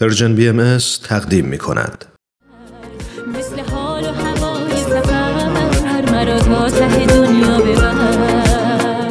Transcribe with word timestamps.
Persian 0.00 0.34
BMS 0.34 0.78
تقدیم 1.04 1.44
می 1.44 1.58
کند. 1.58 2.04
مثل 3.26 3.60
حال 3.60 4.04
و 4.04 4.12
هوای 4.12 4.76
سفر 4.76 6.12
مرا 6.12 6.38
تا 6.38 6.70
ته 6.70 7.06
دنیا 7.06 7.58
ببر. 7.58 9.06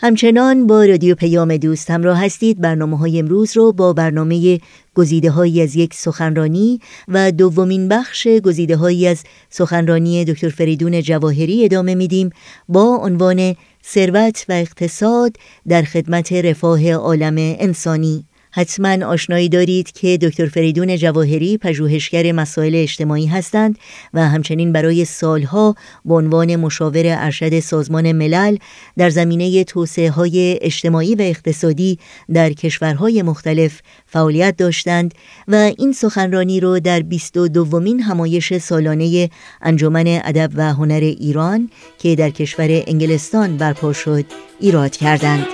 همچنان 0.00 0.66
با 0.66 0.84
رادیو 0.84 1.14
پیام 1.14 1.56
دوست 1.56 1.90
همراه 1.90 2.24
هستید. 2.24 2.60
برنامه 2.60 2.98
های 2.98 3.18
امروز 3.18 3.56
رو 3.56 3.72
با 3.72 3.92
برنامه 3.92 4.60
گزیده 4.94 5.30
هایی 5.30 5.62
از 5.62 5.76
یک 5.76 5.94
سخنرانی 5.94 6.80
و 7.08 7.32
دومین 7.32 7.88
بخش 7.88 8.28
گزیده 8.28 8.76
هایی 8.76 9.06
از 9.06 9.22
سخنرانی 9.50 10.24
دکتر 10.24 10.48
فریدون 10.48 11.02
جواهری 11.02 11.64
ادامه 11.64 11.94
میدیم 11.94 12.30
با 12.68 12.96
عنوان 12.96 13.56
ثروت 13.86 14.44
و 14.48 14.52
اقتصاد 14.52 15.36
در 15.68 15.82
خدمت 15.82 16.32
رفاه 16.32 16.92
عالم 16.92 17.34
انسانی. 17.38 18.24
حتما 18.58 19.06
آشنایی 19.06 19.48
دارید 19.48 19.92
که 19.92 20.18
دکتر 20.22 20.46
فریدون 20.46 20.96
جواهری 20.96 21.58
پژوهشگر 21.58 22.32
مسائل 22.32 22.74
اجتماعی 22.74 23.26
هستند 23.26 23.78
و 24.14 24.28
همچنین 24.28 24.72
برای 24.72 25.04
سالها 25.04 25.74
به 26.04 26.14
عنوان 26.14 26.56
مشاور 26.56 27.02
ارشد 27.06 27.60
سازمان 27.60 28.12
ملل 28.12 28.56
در 28.96 29.10
زمینه 29.10 29.64
توسعه 29.64 30.10
های 30.10 30.58
اجتماعی 30.62 31.14
و 31.14 31.22
اقتصادی 31.22 31.98
در 32.32 32.52
کشورهای 32.52 33.22
مختلف 33.22 33.80
فعالیت 34.06 34.56
داشتند 34.56 35.14
و 35.48 35.54
این 35.78 35.92
سخنرانی 35.92 36.60
رو 36.60 36.80
در 36.80 37.00
22 37.00 37.48
دومین 37.48 38.00
همایش 38.00 38.58
سالانه 38.58 39.30
انجمن 39.62 40.20
ادب 40.24 40.50
و 40.54 40.74
هنر 40.74 41.00
ایران 41.00 41.70
که 41.98 42.14
در 42.14 42.30
کشور 42.30 42.68
انگلستان 42.70 43.56
برپا 43.56 43.92
شد 43.92 44.24
ایراد 44.60 44.96
کردند. 44.96 45.46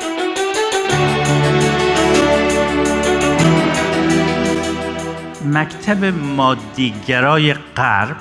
مکتب 5.55 6.05
مادیگرای 6.05 7.55
غرب 7.55 8.17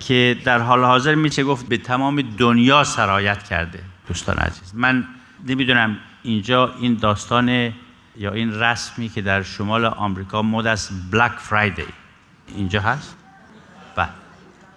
که 0.00 0.36
در 0.44 0.58
حال 0.58 0.84
حاضر 0.84 1.14
میشه 1.14 1.44
گفت 1.44 1.68
به 1.68 1.78
تمام 1.78 2.22
دنیا 2.22 2.84
سرایت 2.84 3.42
کرده 3.42 3.80
دوستان 4.08 4.36
عزیز. 4.36 4.74
من 4.74 5.04
نمی‌دونم 5.46 5.96
اینجا 6.22 6.74
این 6.80 6.94
داستان 6.94 7.72
یا 8.16 8.32
این 8.32 8.60
رسمی 8.60 9.08
که 9.08 9.22
در 9.22 9.42
شمال 9.42 9.84
آمریکا 9.84 10.42
مد 10.42 10.66
است 10.66 10.92
بلک 11.10 11.32
فرایدی 11.32 11.82
اینجا 12.56 12.80
هست؟ 12.80 13.16
بله. 13.96 14.08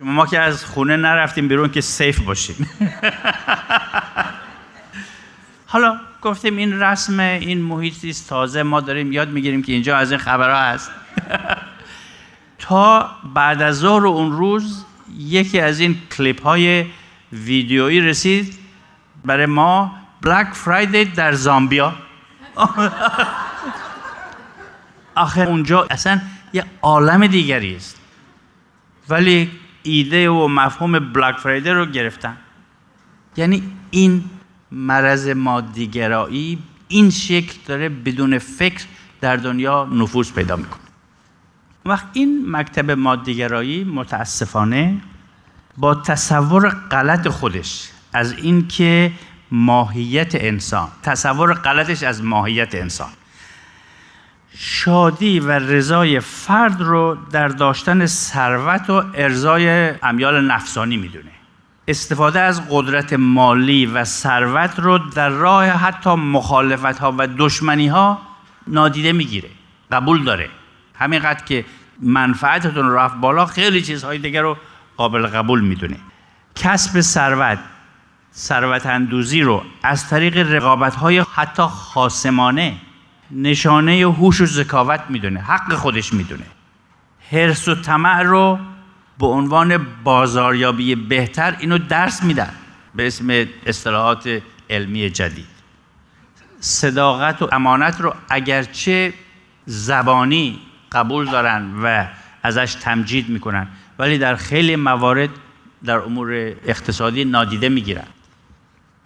ما 0.02 0.26
که 0.26 0.40
از 0.40 0.66
خونه 0.66 0.98
نرفتیم 0.98 1.48
بیرون 1.48 1.72
که 1.72 1.82
سیف 1.82 2.20
باشیم. 2.20 2.70
حالا 5.66 6.00
گفتیم 6.22 6.58
این 6.58 6.80
رسم 6.80 7.20
این 7.20 7.62
محیطی 7.62 8.14
تازه 8.14 8.64
ما 8.64 8.82
داریم 8.82 9.12
یاد 9.12 9.30
می‌گیریم 9.30 9.64
که 9.64 9.73
اینجا 9.73 9.98
از 9.98 10.12
این 10.12 10.20
خبرها 10.20 10.60
هست. 10.60 10.92
تا 12.62 13.09
بعد 13.34 13.62
از 13.62 13.76
ظهر 13.76 14.08
اون 14.08 14.31
روز 14.31 14.86
یکی 15.17 15.59
از 15.59 15.80
این 15.80 15.98
کلیپ 16.17 16.44
های 16.44 16.86
ویدیویی 17.34 18.02
رسید 18.02 18.58
برای 19.26 19.45
ما 19.45 19.92
بلک 20.22 20.54
فرایدی 20.54 21.06
در 21.06 21.32
زامبیا. 21.32 21.94
آخه 25.16 25.42
اونجا 25.42 25.88
اصلا 25.89 26.22
یه 26.54 26.66
عالم 26.82 27.28
دیگری 27.28 27.76
است. 27.76 28.02
ولی 29.09 29.52
ایده 29.84 30.30
و 30.30 30.48
مفهوم 30.48 31.00
بلک 31.14 31.38
فرایدی 31.38 31.70
رو 31.70 31.86
گرفتن. 31.86 32.38
یعنی 33.38 33.64
این 33.92 34.23
مرض 34.72 35.28
مادیگرایی 35.28 36.59
این 36.88 37.09
شکل 37.09 37.58
داره 37.66 37.89
بدون 37.89 38.38
فکر 38.38 38.86
در 39.22 39.36
دنیا 39.36 39.86
نفوذ 39.92 40.32
پیدا 40.32 40.56
می‌کنه. 40.56 40.91
وقت 41.86 42.06
این 42.14 42.44
مکتب 42.48 42.92
مادیگرایی 42.92 43.84
متاسفانه 43.84 44.98
با 45.78 45.96
تصور 45.96 46.70
غلط 46.70 47.28
خودش 47.28 47.89
از 48.14 48.33
اینکه 48.33 49.11
ماهیت 49.52 50.36
انسان 50.36 50.88
تصور 51.04 51.54
غلطش 51.54 52.04
از 52.04 52.23
ماهیت 52.23 52.76
انسان. 52.76 53.10
شادی 54.58 55.39
و 55.39 55.52
رضای 55.52 56.20
فرد 56.20 56.82
رو 56.82 57.17
در 57.32 57.48
داشتن 57.48 58.05
ثروت 58.05 58.89
و 58.89 59.04
ارزای 59.14 59.94
امیال 60.04 60.45
نفسانی 60.45 60.98
می‌دونه. 60.98 61.32
استفاده 61.88 62.39
از 62.39 62.61
قدرت 62.70 63.14
مالی 63.14 63.86
و 63.86 64.04
ثروت 64.04 64.80
رو 64.80 64.98
در 64.98 65.30
راه 65.30 65.66
حتی 65.66 66.10
مخالفت 66.16 67.00
ها 67.00 67.16
و 67.17 67.28
دشمنی 67.38 67.88
ها 67.88 68.22
نادیده 68.67 69.11
می‌گیره 69.11 69.50
قبول 69.92 70.23
داره. 70.23 70.50
همینقدر 70.95 71.44
که 71.45 71.66
منفعتتون 72.02 72.92
رفت 72.92 73.16
بالا 73.16 73.45
خیلی 73.45 73.82
چیزهای 73.82 74.17
دیگر 74.17 74.42
رو 74.42 74.58
قابل 74.98 75.28
قبول 75.28 75.62
می‌دونه. 75.62 75.98
کسب 76.56 77.02
ثروت 77.02 77.60
ثروت 78.36 78.86
اندوزی 78.86 79.42
رو 79.42 79.64
از 79.84 80.10
طریق 80.10 80.38
رقابت 80.38 80.95
های 80.95 81.26
حتی 81.34 81.64
خاسمانه 81.64 82.76
نشانه 83.32 83.92
هوش 83.92 84.42
و 84.42 84.45
ذکاوت 84.45 85.02
می‌دونه 85.10 85.40
حق 85.40 85.73
خودش 85.73 86.14
می‌دونه. 86.14 86.45
حرس 87.32 87.67
و 87.67 87.76
طمع 87.76 88.22
رو 88.22 88.60
به 89.20 89.26
عنوان 89.26 89.88
بازاریابی 90.04 90.95
بهتر 90.95 91.58
اینو 91.60 91.78
درس 91.78 92.23
میدن 92.23 92.54
به 92.95 93.08
اسم 93.08 93.45
اصطلاحات 93.66 94.42
علمی 94.70 95.10
جدید. 95.10 95.45
صداقت 96.60 97.42
و 97.42 97.50
امانت 97.52 98.02
رو 98.02 98.16
اگرچه 98.30 99.14
زبانی 99.66 100.60
قبول 100.92 101.26
دارن 101.26 101.72
و 101.84 102.06
ازش 102.44 102.74
تمجید 102.82 103.30
می‌کنن. 103.30 103.68
ولی 104.00 104.18
در 104.18 104.36
خیلی 104.36 104.76
موارد 104.76 105.30
در 105.86 105.98
امور 105.98 106.34
اقتصادی 106.66 107.26
نادیده 107.26 107.70
می‌گیرن. 107.70 108.08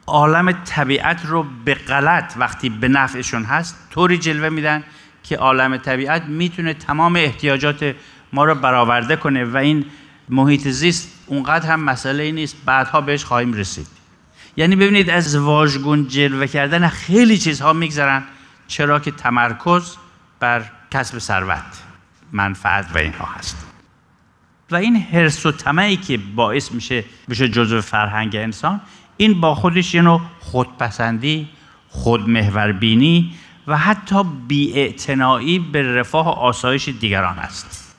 عالم 0.08 0.52
طبیعت 0.52 1.26
رو 1.26 1.46
به 1.66 1.74
غلط 1.74 2.34
وقتی 2.38 2.70
به 2.70 2.88
نفعشون 2.88 3.44
هست 3.44 3.88
طوری 3.92 4.18
جلوه 4.18 4.50
میدن 4.50 4.84
که 5.24 5.38
عالم 5.38 5.78
طبیعت 5.78 6.24
می‌تونه 6.24 6.74
تمام 6.74 7.16
احتیاجات 7.16 7.96
ما 8.34 8.46
رو 8.46 8.56
برآورده 8.56 9.16
کنه 9.16 9.46
و 9.46 9.58
این 9.58 9.86
محیط 10.30 10.68
زیست 10.68 11.10
اونقدر 11.26 11.70
هم 11.70 11.80
مسئله 11.80 12.32
نیست 12.32 12.58
بعدها 12.66 13.02
بهش 13.02 13.24
خواهیم 13.26 13.54
رسید. 13.54 13.88
یعنی 14.58 14.76
ببینید 14.76 15.10
از 15.10 15.36
واژگون 15.36 16.08
جلوه 16.08 16.48
کردن 16.48 16.88
خیلی 16.88 17.38
چیزها 17.38 17.74
میگذرن 17.74 18.24
چرا 18.68 19.00
که 19.00 19.12
تمرکز 19.12 19.96
بر 20.40 20.66
کسب 20.92 21.20
ثروت. 21.20 21.84
منفعت 22.32 22.96
و 22.96 22.98
اینها 22.98 23.26
هست. 23.26 23.66
و 24.72 24.76
این 24.76 24.96
حرس 24.96 25.46
و 25.46 25.52
طمعی 25.52 25.98
که 25.98 26.18
باعث 26.18 26.72
میشه 26.72 27.04
بشه 27.30 27.50
جزو 27.50 27.82
فرهنگ 27.82 28.36
انسان 28.36 28.82
این 29.18 29.42
با 29.42 29.56
خودش 29.56 29.94
یه 29.94 30.02
نوع 30.02 30.22
خودپسندی 30.40 31.50
خودمحوربینی 31.90 33.36
و 33.68 33.78
حتی 33.78 34.24
بیاعتنایی 34.48 35.60
به 35.60 35.96
رفاه 35.96 36.26
و 36.26 36.30
آسایش 36.30 36.90
دیگران 36.90 37.40
است. 37.40 37.96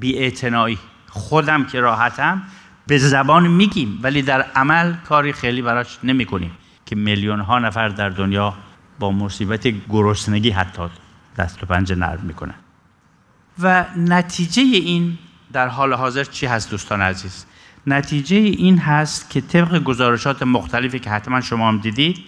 بیاعتنایی. 0.00 0.78
خودم 1.08 1.64
که 1.64 1.80
راحتم 1.80 2.42
به 2.86 2.98
زبان 2.98 3.46
میگیم 3.46 3.98
ولی 4.02 4.22
در 4.22 4.42
عمل 4.42 4.94
کاری 4.94 5.32
خیلی 5.32 5.62
براش 5.62 5.98
نمی 6.04 6.24
کنیم 6.24 6.50
که 6.86 6.96
میلیون 6.96 7.40
ها 7.40 7.58
نفر 7.58 7.88
در 7.88 8.08
دنیا 8.08 8.54
با 8.98 9.10
مصیبت 9.10 9.68
گرسنگی 9.88 10.50
حتی 10.50 10.82
دست 11.36 11.62
و 11.62 11.66
پنجه 11.66 11.94
نرم 11.94 12.20
می‌کنن 12.22 12.54
و 13.58 13.84
نتیجه 13.96 14.62
این 14.62 15.18
در 15.52 15.68
حال 15.68 15.92
حاضر 15.92 16.24
چی 16.24 16.46
هست 16.46 16.70
دوستان 16.70 17.02
عزیز؟ 17.02 17.46
نتیجه 17.86 18.36
این 18.36 18.78
هست 18.78 19.30
که 19.30 19.40
طبق 19.40 19.78
گزارشات 19.78 20.42
مختلفی 20.42 20.98
که 20.98 21.10
حتما 21.10 21.40
شما 21.40 21.68
هم 21.68 21.78
دیدید 21.78 22.18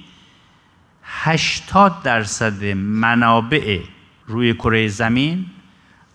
80 1.05 2.03
درصد 2.03 2.65
منابع 2.75 3.81
روی 4.27 4.55
کره 4.55 4.89
زمین 4.89 5.47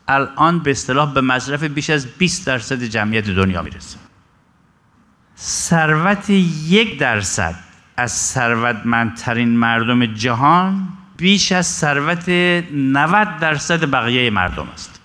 الان 0.07 0.59
به 0.59 0.71
اصطلاح 0.71 1.13
به 1.13 1.21
مصرف 1.21 1.63
بیش 1.63 1.89
از 1.89 2.07
20 2.07 2.47
درصد 2.47 2.83
جمعیت 2.83 3.25
دنیا 3.25 3.62
می‌رسه. 3.62 3.97
ثروت 5.38 6.30
یک 6.30 7.00
درصد 7.00 7.56
از 7.97 8.12
ثروتمندترین 8.12 9.50
مردم 9.50 10.06
جهان 10.06 10.88
بیش 11.19 11.51
از 11.51 11.68
ثروت 11.68 12.30
90 12.30 13.39
درصد 13.39 13.92
بقیه 13.92 14.30
مردم 14.30 14.68
است. 14.74 15.01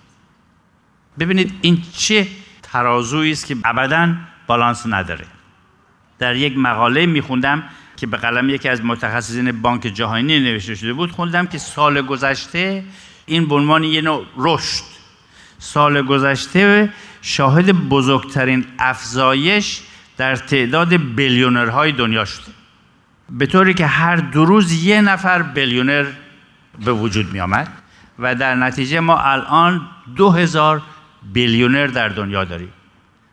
ببینید 1.19 1.53
این 1.61 1.81
چه 1.97 2.27
ترازویی 2.63 3.31
است 3.31 3.45
که 3.45 3.57
ابدا 3.65 4.13
بالانس 4.47 4.83
نداره. 4.85 5.25
در 6.19 6.35
یک 6.35 6.57
مقاله 6.57 7.05
میخوندم 7.05 7.63
که 7.97 8.07
به 8.07 8.17
قلم 8.17 8.49
یکی 8.49 8.69
از 8.69 8.85
متخصصین 8.85 9.61
بانک 9.61 9.81
جهانی 9.81 10.39
نوشته 10.39 10.75
شده 10.75 10.93
بود 10.93 11.11
خوندم 11.11 11.47
که 11.47 11.57
سال 11.57 12.01
گذشته 12.01 12.83
این 13.25 13.47
به 13.47 13.55
عنوان 13.55 13.83
یه 13.83 14.01
نوع 14.01 14.25
رشد. 14.37 14.83
سال 15.59 16.01
گذشته 16.01 16.93
شاهد 17.21 17.71
بزرگترین 17.71 18.65
افزایش 18.79 19.81
در 20.17 20.35
تعداد 20.35 20.93
بیلیونرهای 21.15 21.91
دنیا 21.91 22.25
شده. 22.25 22.51
به 23.29 23.45
طوری 23.45 23.73
که 23.73 23.85
هر 23.85 24.15
دو 24.15 24.45
روز 24.45 24.83
یه 24.83 25.01
نفر 25.01 25.41
بیلیونر 25.41 26.05
به 26.85 26.91
وجود 26.91 27.33
می 27.33 27.39
آمد 27.39 27.67
و 28.19 28.35
در 28.35 28.55
نتیجه 28.55 28.99
ما 28.99 29.17
الان 29.17 29.81
دو 30.15 30.31
هزار 30.31 30.81
بیلیونر 31.33 31.87
در 31.87 32.09
دنیا 32.09 32.43
داریم. 32.43 32.69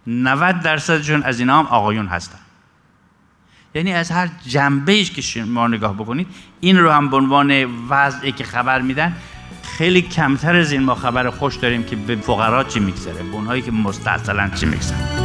90 0.06 0.60
درصدشون 0.60 1.22
از 1.22 1.40
اینا 1.40 1.58
هم 1.58 1.66
آقایون 1.66 2.06
هستن. 2.06 2.38
یعنی 3.74 3.92
از 3.92 4.10
هر 4.10 4.28
جنبه 4.46 4.92
ایش 4.92 5.10
که 5.10 5.22
شما 5.22 5.68
نگاه 5.68 5.94
بکنید 5.94 6.26
این 6.60 6.78
رو 6.78 6.90
هم 6.90 7.10
به 7.10 7.16
عنوان 7.16 7.64
وضعی 7.88 8.32
که 8.32 8.44
خبر 8.44 8.80
میدن 8.80 9.16
خیلی 9.62 10.02
کمتر 10.02 10.56
از 10.56 10.72
این 10.72 10.82
ما 10.82 10.94
خبر 10.94 11.30
خوش 11.30 11.56
داریم 11.56 11.82
که 11.82 11.96
به 11.96 12.16
فقرا 12.16 12.64
چی 12.64 12.80
میگذره 12.80 13.22
به 13.22 13.32
اونهایی 13.32 13.62
که 13.62 13.70
مستعصلا 13.70 14.50
چی 14.54 14.66
میگذره. 14.66 15.21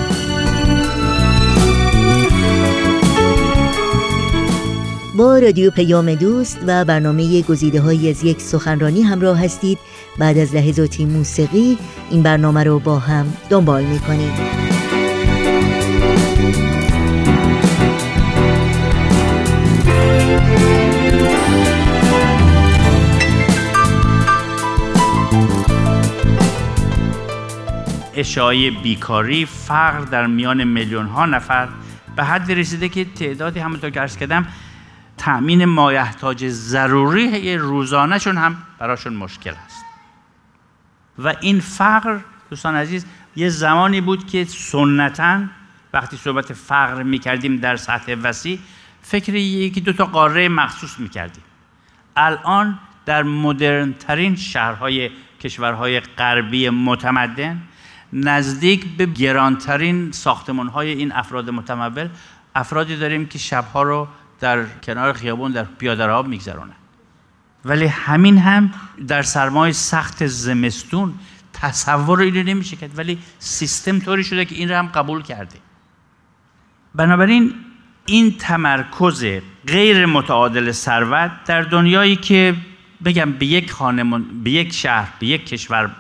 با 5.18 5.40
رادیو 5.40 5.72
پیام 5.72 6.16
دوست 6.16 6.60
و 6.68 6.86
برنامه 6.86 7.42
گزیده 7.42 7.82
های 7.82 8.10
از 8.10 8.24
یک 8.24 8.42
سخنرانی 8.42 9.02
همراه 9.02 9.44
هستید. 9.44 9.78
بعد 10.20 10.38
از 10.38 10.56
لحظاتی 10.56 11.06
موسیقی 11.06 11.78
این 12.10 12.24
برنامه 12.24 12.64
رو 12.64 12.80
با 12.80 13.00
هم 13.00 13.34
دنبال 13.50 13.84
می‌کنیم. 13.84 14.32
اشاعه 28.16 28.72
بیکاری 28.72 29.46
فقر 29.46 30.00
در 30.00 30.28
میان 30.28 30.64
میلیون 30.64 31.06
ها 31.06 31.26
نفر 31.26 31.68
به 32.16 32.24
حد 32.24 32.52
رسیده 32.52 32.90
که 32.90 33.06
تعدادی 33.06 33.60
همونطور 33.60 33.90
که 33.90 34.02
ارز 34.02 34.18
کردم 34.18 34.48
تأمین 35.18 35.66
مایحتاج 35.66 36.48
ضروری 36.48 37.58
روزانهشون 37.58 38.38
هم 38.38 38.58
براشون 38.80 39.14
مشکل 39.14 39.54
است 39.66 39.86
و 41.20 41.36
این 41.42 41.60
فقر 41.60 42.20
دوستان 42.50 42.76
عزیز 42.76 43.06
یه 43.36 43.50
زمانی 43.50 44.02
بود 44.02 44.28
که 44.28 44.46
سنتا 44.46 45.42
وقتی 45.94 46.18
صحبت 46.18 46.54
فقر 46.54 47.04
می‌کردیم 47.04 47.58
در 47.58 47.76
سطح 47.76 48.16
وسیع 48.24 48.60
فکر 49.02 49.36
یکی 49.36 49.82
دو 49.82 49.94
تا 49.94 50.06
قاره 50.06 50.50
مخصوص 50.50 51.00
می‌کردیم. 51.00 51.44
الان 52.16 52.80
در 53.06 53.24
مدرن 53.24 53.94
ترین 53.94 54.36
شهرهای 54.36 55.10
کشورهای 55.42 56.00
غربی 56.00 56.70
متمدن 56.70 57.62
نزدیک 58.14 58.86
به 58.98 59.06
گرانترین 59.06 60.12
ساختمان 60.12 60.68
های 60.68 60.90
این 60.90 61.12
افراد 61.12 61.50
متمول 61.50 62.10
افرادی 62.56 62.96
داریم 62.96 63.26
که 63.26 63.38
شبها 63.40 63.84
رو 63.84 64.08
در 64.40 64.66
کنار 64.84 65.14
خیابون 65.14 65.52
در 65.52 65.64
پیاده 65.64 66.06
راه 66.06 66.28
میگذرونن 66.28 66.76
ولی 67.66 67.86
همین 67.86 68.38
هم 68.38 68.72
در 69.08 69.22
سرمای 69.22 69.74
سخت 69.74 70.26
زمستون 70.26 71.14
تصور 71.62 72.20
اینو 72.20 72.44
نمیشه 72.44 72.76
کرد. 72.76 72.98
ولی 72.98 73.18
سیستم 73.40 74.00
طوری 74.00 74.24
شده 74.24 74.46
که 74.46 74.56
این 74.56 74.70
رو 74.70 74.76
هم 74.76 74.88
قبول 74.88 75.22
کرده. 75.22 75.56
بنابراین 76.96 77.54
این 78.06 78.38
تمرکز 78.38 79.26
غیر 79.68 80.06
متعادل 80.06 80.72
ثروت 80.72 81.32
در 81.46 81.62
دنیایی 81.62 82.16
که 82.16 82.56
بگم 83.06 83.32
به 83.32 83.46
یک 83.46 83.72
خانمان 83.72 84.44
به 84.44 84.52
یک 84.52 84.74
شهر 84.74 85.14
به 85.20 85.28
یک 85.28 85.46
کشور 85.46 85.92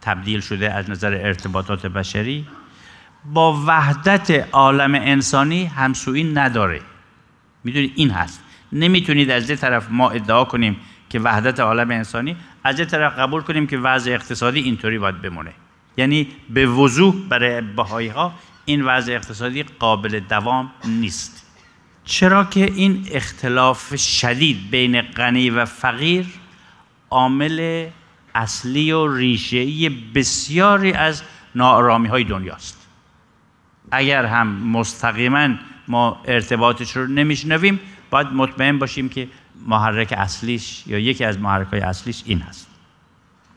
تبدیل 0.00 0.40
شده 0.40 0.72
از 0.74 0.90
نظر 0.90 1.14
ارتباطات 1.14 1.86
بشری 1.86 2.46
با 3.24 3.64
وحدت 3.66 4.48
عالم 4.52 4.94
انسانی 4.94 5.64
همسویی 5.64 6.24
نداره. 6.24 6.80
می‌دونید 7.64 7.92
این 7.96 8.10
هست. 8.10 8.42
نمی‌تونید 8.72 9.30
از 9.30 9.50
یه 9.50 9.56
طرف 9.56 9.86
ما 9.90 10.10
ادعا 10.10 10.44
کنیم 10.44 10.76
که 11.10 11.20
وحدت 11.20 11.60
عالم 11.60 11.90
انسانی 11.90 12.36
از 12.64 12.78
یه 12.78 12.84
طرف 12.84 13.18
قبول 13.18 13.42
کنیم 13.42 13.66
که 13.66 13.78
وضع 13.78 14.10
اقتصادی 14.10 14.60
اینطوری 14.60 14.98
باید 14.98 15.22
بمونه. 15.22 15.52
یعنی 15.96 16.28
به 16.50 16.66
وضوح 16.66 17.14
برای 17.28 17.60
بهایی 17.60 18.08
ها 18.08 18.34
این 18.64 18.82
وضع 18.82 19.12
اقتصادی 19.12 19.62
قابل 19.62 20.20
دوام 20.20 20.72
نیست. 20.84 21.46
چرا 22.04 22.44
که 22.44 22.64
این 22.64 23.06
اختلاف 23.12 23.96
شدید 23.96 24.70
بین 24.70 25.02
غنی 25.02 25.50
و 25.50 25.64
فقیر 25.64 26.26
عامل 27.10 27.86
اصلی 28.34 28.92
و 28.92 29.16
ریشه‌ای 29.16 29.88
بسیاری 29.88 30.92
از 30.92 31.22
نارامی 31.54 32.08
های 32.08 32.24
دنیاست. 32.24 32.86
اگر 33.90 34.24
هم 34.24 34.46
مستقیما 34.48 35.48
ما 35.90 36.22
ارتباطش 36.24 36.96
رو 36.96 37.06
نمیشنویم. 37.06 37.80
باید 38.10 38.26
مطمئن 38.26 38.78
باشیم 38.78 39.08
که 39.08 39.28
محرک 39.66 40.14
اصلیش 40.16 40.86
یا 40.86 40.98
یکی 40.98 41.24
از 41.24 41.38
محرک 41.38 41.66
های 41.66 41.80
اصلیش 41.80 42.22
این 42.26 42.40
هست. 42.40 42.66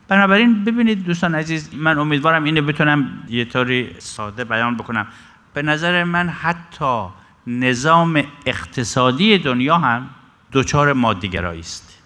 بنابراین 0.08 0.64
ببینید 0.64 1.04
دوستان 1.04 1.34
عزیز 1.34 1.70
من 1.74 1.98
امیدوارم 1.98 2.44
اینو 2.44 2.62
بتونم 2.62 3.22
یه 3.28 3.44
طوری 3.44 3.90
ساده 3.98 4.44
بیان 4.44 4.76
بکنم. 4.76 5.06
به 5.54 5.62
نظر 5.62 6.04
من 6.04 6.28
حتی 6.28 7.06
نظام 7.46 8.22
اقتصادی 8.46 9.38
دنیا 9.38 9.78
هم 9.78 10.10
دچار 10.52 10.92
مادیگرایی 10.92 11.60
است. 11.60 11.98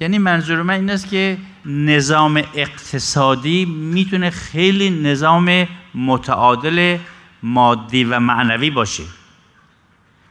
یعنی 0.00 0.18
منظور 0.18 0.62
من 0.62 0.74
این 0.74 0.90
است 0.90 1.08
که 1.08 1.38
نظام 1.66 2.42
اقتصادی 2.54 3.64
می‌تونه 3.64 4.30
خیلی 4.30 4.90
نظام 4.90 5.66
متعادل 5.94 6.98
مادی 7.42 8.04
و 8.04 8.20
معنوی 8.20 8.70
باشه. 8.70 9.04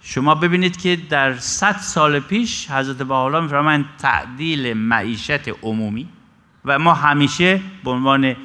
شما 0.05 0.35
ببینید 0.35 0.81
که 0.81 0.95
در 1.09 1.37
صد 1.37 1.77
سال 1.77 2.19
پیش 2.19 2.71
حضرت 2.71 2.97
بحالا 2.97 3.41
میفرمایند 3.41 3.85
تعدیل 3.97 4.73
معیشت 4.73 5.49
عمومی 5.63 6.09
و 6.65 6.79
ما 6.79 6.93
همیشه 6.93 7.61
به 7.83 7.91
عنوان 7.91 8.35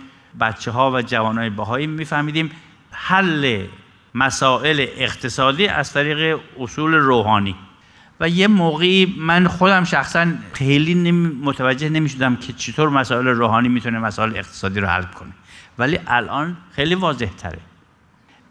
بچه 0.40 0.70
ها 0.70 0.90
و 0.90 1.02
جوان 1.02 1.38
های 1.38 1.50
بهایی 1.50 1.86
میفهمیدیم 1.86 2.50
حل 2.90 3.66
مسائل 4.14 4.86
اقتصادی 4.96 5.66
از 5.66 5.92
طریق 5.92 6.40
اصول 6.60 6.94
روحانی. 6.94 7.54
و 8.20 8.28
یه 8.28 8.46
موقعی 8.46 9.14
من 9.18 9.48
خودم 9.48 9.84
شخصا 9.84 10.26
خیلی 10.52 10.94
نمی 10.94 11.28
متوجه 11.28 11.88
نمی 11.88 12.08
شدم 12.08 12.36
که 12.36 12.52
چطور 12.52 12.88
مسائل 12.88 13.26
روحانی 13.26 13.68
می‌تونه 13.68 13.98
مسائل 13.98 14.36
اقتصادی 14.36 14.80
رو 14.80 14.86
حل 14.86 15.02
کنه. 15.02 15.32
ولی 15.78 15.98
الان 16.06 16.56
خیلی 16.72 16.94
واضح 16.94 17.26
تره 17.26 17.58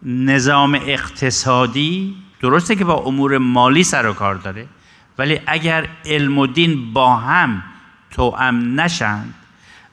نظام 0.04 0.76
اقتصادی 0.76 2.16
درسته 2.42 2.76
که 2.76 2.86
با 2.86 2.96
امور 2.96 3.38
مالی 3.38 3.84
سر 3.84 4.06
و 4.06 4.14
کار 4.14 4.36
داره 4.36 4.68
ولی 5.18 5.40
اگر 5.48 5.88
علم 6.06 6.38
و 6.38 6.48
دین 6.48 6.94
با 6.94 7.16
هم 7.16 7.64
توأم 8.12 8.82
نشند 8.82 9.34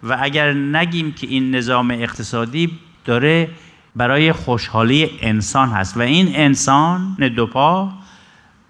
و 0.02 0.18
اگر 0.20 0.52
نگیم 0.52 1.12
که 1.12 1.26
این 1.26 1.54
نظام 1.54 1.90
اقتصادی 1.90 2.78
داره 3.04 3.50
برای 3.96 4.32
خوشحالی 4.32 5.10
انسان 5.20 5.68
هست 5.68 5.96
و 5.96 6.00
این 6.00 6.36
انسان 6.36 7.16
دوپا 7.36 7.92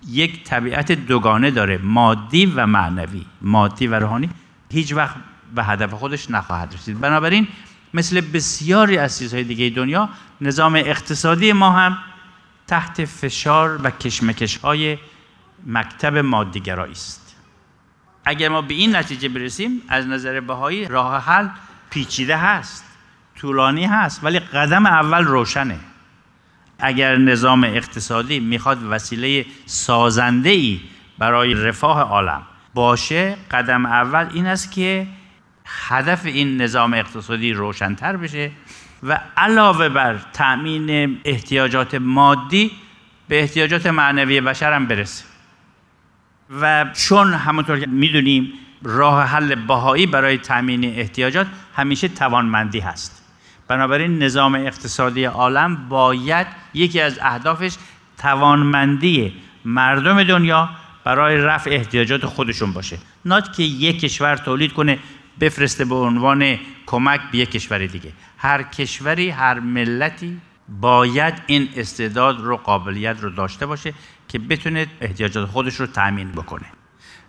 یک 0.08 0.44
طبیعت 0.44 0.92
دوگانه 0.92 1.50
داره 1.50 1.78
مادی 1.78 2.46
و 2.46 2.66
معنوی 2.66 3.24
مادی 3.42 3.86
و 3.86 3.94
روحانی 3.94 4.30
هیچ 4.72 4.92
وقت 4.92 5.16
به 5.54 5.64
هدف 5.64 5.94
خودش 5.94 6.30
نخواهد 6.30 6.74
رسید. 6.74 7.00
بنابراین 7.00 7.48
مثل 7.94 8.20
بسیاری 8.20 8.98
از 8.98 9.18
چیزهای 9.18 9.44
دیگه 9.44 9.70
دنیا 9.70 10.08
نظام 10.40 10.74
اقتصادی 10.74 11.52
ما 11.52 11.70
هم 11.70 11.98
تحت 12.66 13.04
فشار 13.04 13.80
و 13.82 13.90
کشمکش 13.90 14.56
های 14.56 14.98
مکتب 15.66 16.16
مادیگرایی 16.16 16.92
است. 16.92 17.36
اگر 18.24 18.48
ما 18.48 18.62
به 18.62 18.74
این 18.74 18.96
نتیجه 18.96 19.28
برسیم 19.28 19.82
از 19.88 20.06
نظر 20.06 20.40
بهایی 20.40 20.88
راه 20.88 21.24
حل 21.24 21.48
پیچیده 21.90 22.36
هست 22.36 22.84
طولانی 23.36 23.84
هست 23.84 24.24
ولی 24.24 24.38
قدم 24.38 24.86
اول 24.86 25.24
روشنه. 25.24 25.78
اگر 26.78 27.16
نظام 27.16 27.64
اقتصادی 27.64 28.40
می‌خواد 28.40 28.82
وسیله 28.82 29.46
سازنده 29.66 30.50
ای 30.50 30.80
برای 31.18 31.54
رفاه 31.54 32.00
عالم 32.00 32.42
باشه 32.74 33.36
قدم 33.50 33.86
اول 33.86 34.30
این 34.34 34.46
است 34.46 34.72
که 34.72 35.06
هدف 35.66 36.26
این 36.26 36.62
نظام 36.62 36.94
اقتصادی 36.94 37.52
روشنتر 37.52 38.16
بشه 38.16 38.50
و 39.02 39.20
علاوه 39.36 39.88
بر 39.88 40.18
تأمین 40.32 41.20
احتیاجات 41.24 41.94
مادی 41.94 42.70
به 43.28 43.40
احتیاجات 43.40 43.86
معنوی 43.86 44.40
بشر 44.40 44.72
هم 44.72 44.86
برسه. 44.86 45.24
و 46.60 46.86
چون 46.92 47.34
همونطور 47.34 47.80
که 47.80 47.86
می‌دونیم 47.86 48.52
راه 48.82 49.24
حل 49.24 49.54
بهایی 49.54 50.06
برای 50.06 50.38
تأمین 50.38 50.84
احتیاجات 50.84 51.46
همیشه 51.76 52.08
توانمندی 52.08 52.80
هست. 52.80 53.24
بنابراین 53.68 54.22
نظام 54.22 54.54
اقتصادی 54.54 55.24
عالم 55.24 55.88
باید 55.88 56.46
یکی 56.74 57.00
از 57.00 57.18
اهدافش 57.22 57.74
توانمندی 58.18 59.34
مردم 59.64 60.24
دنیا 60.24 60.70
برای 61.04 61.36
رفع 61.36 61.70
احتیاجات 61.70 62.26
خودشون 62.26 62.72
باشه. 62.72 62.98
نات 63.24 63.56
که 63.56 63.62
یک 63.62 64.00
کشور 64.00 64.36
تولید 64.36 64.72
کنه 64.72 64.98
بفرسته 65.40 65.84
به 65.84 65.94
عنوان 65.94 66.58
کمک 66.86 67.20
به 67.32 67.38
یک 67.38 67.50
کشور 67.50 67.86
دیگه. 67.86 68.12
هر 68.38 68.62
کشوری 68.62 69.30
هر 69.30 69.60
ملتی 69.60 70.40
باید 70.80 71.34
این 71.46 71.68
استعداد 71.76 72.40
رو 72.40 72.56
قابلیت 72.56 73.20
رو 73.20 73.30
داشته 73.30 73.66
باشه 73.66 73.94
که 74.28 74.38
بتونه 74.38 74.86
احتیاجات 75.00 75.48
خودش 75.48 75.74
رو 75.74 75.86
تأمین 75.86 76.32
بکنه. 76.32 76.66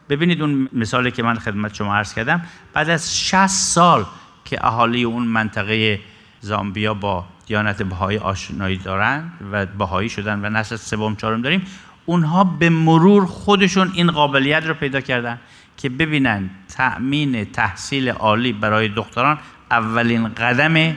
ببینید 0.10 0.42
اون 0.42 0.70
مثالی 0.74 1.12
که 1.12 1.24
من 1.24 1.36
خدمت 1.36 1.74
شما 1.76 1.96
عرض 1.96 2.14
کردم. 2.14 2.42
بعد 2.74 2.90
از 2.90 3.18
60 3.20 3.48
سال 3.48 4.06
که 4.46 4.66
اهالی 4.66 5.04
اون 5.04 5.24
منطقه 5.28 6.00
زامبیا 6.42 6.94
با 6.94 7.26
دیانت 7.46 7.84
بهایی 7.84 8.18
آشنایی 8.18 8.78
دارند 8.78 9.32
و 9.52 9.66
بهایی 9.66 10.10
شدن 10.10 10.46
و 10.46 10.50
نسل 10.50 10.76
سوم 10.76 11.16
چهارم 11.16 11.42
داریم 11.42 11.66
اونها 12.06 12.44
به 12.44 12.70
مرور 12.70 13.26
خودشون 13.26 13.92
این 13.94 14.12
قابلیت 14.12 14.66
رو 14.66 14.74
پیدا 14.74 15.02
کردن. 15.02 15.40
که 15.78 15.90
ببینن 15.90 16.50
تأمین 16.76 17.46
تحصیل 17.46 18.10
عالی 18.10 18.54
برای 18.54 18.88
دختران 18.88 19.40
اولین 19.72 20.28
قدم 20.28 20.96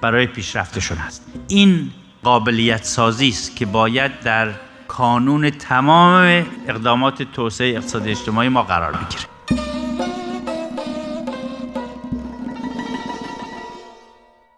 برای 0.00 0.26
پیشرفتشون 0.26 0.98
است 0.98 1.32
این 1.48 1.90
قابلیت 2.22 2.84
سازی 2.84 3.28
است 3.28 3.56
که 3.56 3.66
باید 3.66 4.20
در 4.20 4.50
کانون 4.88 5.50
تمام 5.50 6.46
اقدامات 6.68 7.22
توسعه 7.22 7.76
اقتصادی 7.76 8.10
اجتماعی 8.10 8.48
ما 8.48 8.62
قرار 8.62 8.92
بگیره. 8.92 9.27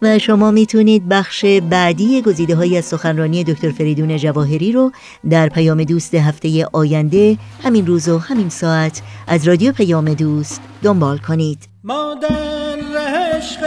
و 0.02 0.18
شما 0.18 0.50
می‌تونید 0.50 1.08
بخش 1.08 1.44
بعدی 1.44 2.22
گزیده 2.22 2.56
های 2.56 2.78
از 2.78 2.84
سخنرانی 2.84 3.44
دکتر 3.44 3.70
فریدون 3.70 4.16
جواهری 4.16 4.72
رو 4.72 4.92
در 5.30 5.48
پیام 5.48 5.84
دوست 5.84 6.14
هفته 6.14 6.66
آینده 6.72 7.38
همین 7.62 7.86
روز 7.86 8.08
و 8.08 8.18
همین 8.18 8.48
ساعت 8.48 9.02
از 9.26 9.48
رادیو 9.48 9.72
پیام 9.72 10.14
دوست 10.14 10.60
دنبال 10.82 11.18
کنید. 11.18 11.68
ما 11.84 12.16
در 12.22 12.98
عشق 12.98 13.60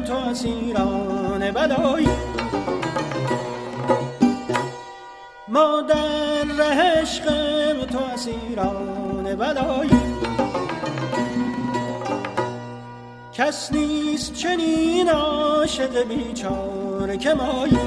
تو 0.00 0.14
اسیران 0.14 1.50
ما 5.48 5.82
در 5.88 6.62
عشق 6.62 7.24
تو 7.86 7.98
اسیران 7.98 9.36
کس 13.40 13.72
نیست 13.72 14.34
چنین 14.34 15.08
عاشق 15.08 16.02
بیچاره 16.02 17.16
که 17.16 17.34
مایی. 17.34 17.78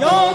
یا 0.00 0.34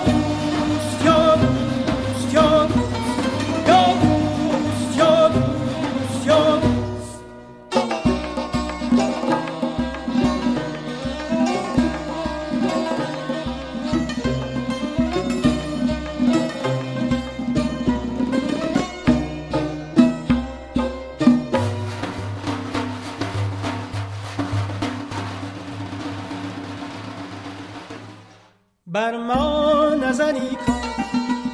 بر 28.97 29.17
ما 29.17 29.89
نظری 29.95 30.57
کن 30.67 30.81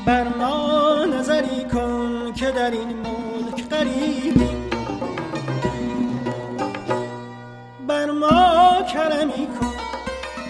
بر 0.06 0.28
ما 0.28 1.06
نظری 1.06 1.64
کن 1.74 2.34
که 2.34 2.52
در 2.52 2.72
این 2.72 2.88
ملک 2.88 3.70
غریبی 3.70 4.50
بر 7.88 8.12
ما 8.12 8.82
کرمی 8.94 9.48
کن 9.60 9.74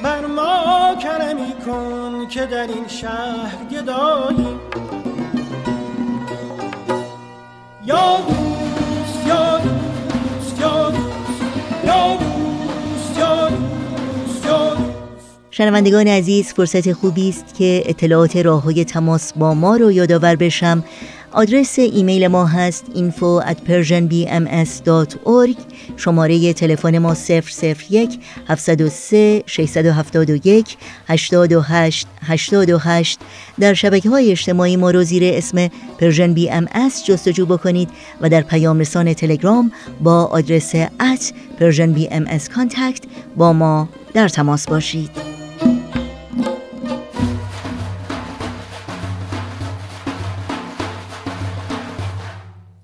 بر 0.03 0.25
ما 0.25 0.95
کرمی 0.95 1.53
کن 1.65 2.27
که 2.27 2.45
در 2.45 2.67
این 2.67 2.87
شهر 2.87 3.65
گداییم. 3.71 4.59
یا 7.85 8.17
شنوندگان 15.55 16.07
عزیز 16.07 16.53
فرصت 16.53 16.93
خوبی 16.93 17.29
است 17.29 17.55
که 17.57 17.83
اطلاعات 17.85 18.35
راه 18.37 18.63
های 18.63 18.85
تماس 18.85 19.33
با 19.33 19.53
ما 19.53 19.77
رو 19.77 19.91
یادآور 19.91 20.35
بشم. 20.35 20.83
آدرس 21.31 21.79
ایمیل 21.79 22.27
ما 22.27 22.45
هست 22.45 22.85
info 22.95 23.45
at 23.45 23.57
persianbms.org 23.69 25.57
شماره 25.97 26.53
تلفن 26.53 26.97
ما 26.97 27.15
001 27.89 28.19
703 28.47 29.43
671 29.45 30.77
828 31.07 32.07
828 32.21 33.19
در 33.59 33.73
شبکه 33.73 34.09
های 34.09 34.31
اجتماعی 34.31 34.77
ما 34.77 34.91
رو 34.91 35.03
زیر 35.03 35.23
اسم 35.25 35.67
Persian 35.97 36.33
BMS 36.33 36.49
جستجو 37.07 37.45
بکنید 37.45 37.89
و 38.21 38.29
در 38.29 38.41
پیام 38.41 38.79
رسان 38.79 39.13
تلگرام 39.13 39.71
با 40.01 40.23
آدرس 40.23 40.75
at 40.85 41.33
ام 42.11 42.25
contact 42.37 43.07
با 43.37 43.53
ما 43.53 43.89
در 44.13 44.27
تماس 44.27 44.67
باشید. 44.67 45.32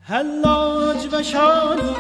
حلاج 0.10 1.08
وشانیم 1.12 1.96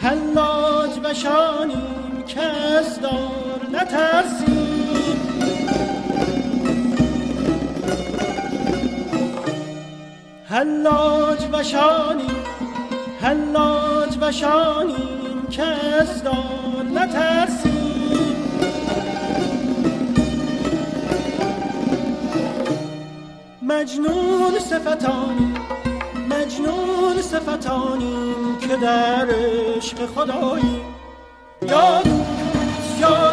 حلاج 0.00 0.90
وشانیم 1.04 2.24
که 2.26 2.40
از 2.40 3.00
دار 3.00 3.60
نترسیم 3.72 5.18
حلاج 10.44 11.38
وشانیم 11.52 12.44
حلاج 13.22 14.18
وشانیم 14.20 15.46
که 15.50 15.62
از 15.62 16.22
دار 16.22 16.84
نترسیم 16.94 18.36
مجنون 23.62 24.58
صفتانیم 24.58 25.77
مجنون 26.58 27.22
صفتانیم 27.22 28.58
که 28.60 28.76
در 28.76 29.28
عشق 29.30 30.06
خدایی. 30.06 30.80
یا 31.62 32.02
دوست 32.02 33.00
یا 33.00 33.32